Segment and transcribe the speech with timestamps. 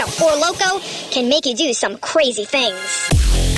[0.00, 0.80] A poor Loco
[1.10, 3.49] can make you do some crazy things.